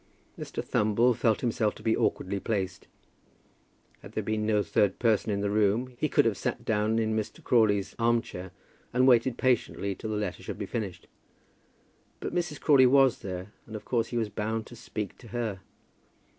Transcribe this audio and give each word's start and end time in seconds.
Mr. 0.35 0.65
Thumble 0.65 1.13
felt 1.15 1.41
himself 1.41 1.75
to 1.75 1.83
be 1.83 1.95
awkwardly 1.95 2.39
placed. 2.39 2.87
Had 4.01 4.13
there 4.13 4.23
been 4.23 4.47
no 4.47 4.63
third 4.63 4.97
person 4.97 5.29
in 5.29 5.41
the 5.41 5.49
room 5.51 5.93
he 5.99 6.09
could 6.09 6.25
have 6.25 6.37
sat 6.39 6.65
down 6.65 6.97
in 6.97 7.15
Mr. 7.15 7.43
Crawley's 7.43 7.95
arm 7.99 8.23
chair, 8.23 8.49
and 8.93 9.07
waited 9.07 9.37
patiently 9.37 9.93
till 9.93 10.09
the 10.09 10.15
letter 10.15 10.41
should 10.41 10.57
be 10.57 10.65
finished. 10.65 11.05
But 12.19 12.33
Mrs. 12.33 12.59
Crawley 12.59 12.87
was 12.87 13.19
there, 13.19 13.51
and 13.67 13.75
of 13.75 13.85
course 13.85 14.07
he 14.07 14.17
was 14.17 14.29
bound 14.29 14.65
to 14.65 14.75
speak 14.75 15.19
to 15.19 15.27
her. 15.27 15.59